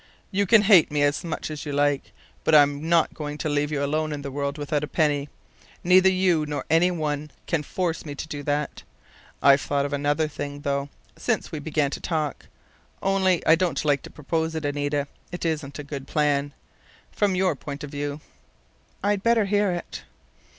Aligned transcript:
You 0.31 0.47
can 0.47 0.63
hate 0.63 0.89
me 0.89 1.03
as 1.03 1.23
much 1.23 1.51
as 1.51 1.63
you 1.63 1.71
like, 1.73 2.11
but 2.43 2.55
I'm 2.55 2.89
not 2.89 3.13
going 3.13 3.37
to 3.37 3.47
leave 3.47 3.71
you 3.71 3.83
alone 3.83 4.11
in 4.11 4.23
the 4.23 4.31
world 4.31 4.57
without 4.57 4.83
a 4.83 4.87
penny. 4.87 5.29
Neither 5.83 6.09
you 6.09 6.43
nor 6.47 6.65
any 6.71 6.89
one 6.89 7.29
can 7.45 7.61
force 7.61 8.03
me 8.03 8.15
to 8.15 8.41
that.... 8.41 8.81
I've 9.43 9.61
thought 9.61 9.85
of 9.85 9.93
another 9.93 10.27
thing, 10.27 10.61
though, 10.61 10.89
since 11.15 11.51
we 11.51 11.59
began 11.59 11.91
to 11.91 11.99
talk. 12.01 12.47
Only 13.03 13.45
I 13.45 13.53
don't 13.53 13.85
like 13.85 14.01
to 14.01 14.09
propose 14.09 14.55
it, 14.55 14.65
Anita. 14.65 15.05
It 15.31 15.45
isn't 15.45 15.77
a 15.77 15.83
good 15.83 16.07
plan 16.07 16.53
from 17.11 17.35
your 17.35 17.55
point 17.55 17.83
of 17.83 17.91
view." 17.91 18.21
"I'd 19.03 19.21
better 19.21 19.45
hear 19.45 19.69
it." 19.69 20.01